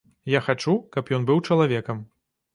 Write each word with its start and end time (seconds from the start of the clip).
Я 0.33 0.39
хачу, 0.45 0.73
каб 0.95 1.13
ён 1.19 1.29
быў 1.29 1.43
чалавекам. 1.51 2.03